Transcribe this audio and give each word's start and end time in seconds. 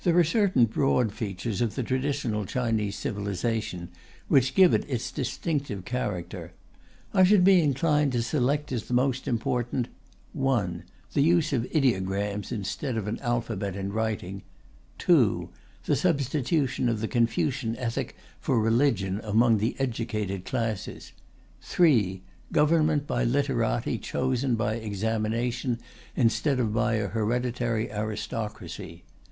There 0.03 0.17
are 0.17 0.23
certain 0.23 0.65
broad 0.65 1.11
features 1.13 1.61
of 1.61 1.75
the 1.75 1.83
traditional 1.83 2.45
Chinese 2.47 2.95
civilization 2.95 3.89
which 4.29 4.55
give 4.55 4.73
it 4.73 4.83
its 4.89 5.11
distinctive 5.11 5.85
character. 5.85 6.53
I 7.13 7.23
should 7.23 7.43
be 7.43 7.61
inclined 7.61 8.11
to 8.13 8.23
select 8.23 8.71
as 8.71 8.85
the 8.85 8.95
most 8.95 9.27
important: 9.27 9.89
(1) 10.33 10.85
The 11.13 11.21
use 11.21 11.53
of 11.53 11.67
ideograms 11.71 12.51
instead 12.51 12.97
of 12.97 13.05
an 13.07 13.19
alphabet 13.19 13.75
in 13.75 13.93
writing; 13.93 14.41
(2) 14.97 15.49
The 15.85 15.95
substitution 15.95 16.89
of 16.89 16.99
the 16.99 17.07
Confucian 17.07 17.75
ethic 17.75 18.15
for 18.39 18.59
religion 18.59 19.21
among 19.23 19.59
the 19.59 19.75
educated 19.77 20.45
classes; 20.45 21.11
(3) 21.61 22.23
government 22.51 23.05
by 23.05 23.23
literati 23.23 23.99
chosen 23.99 24.55
by 24.55 24.77
examination 24.77 25.77
instead 26.15 26.59
of 26.59 26.73
by 26.73 26.95
a 26.95 27.05
hereditary 27.09 27.91
aristocracy. 27.91 29.03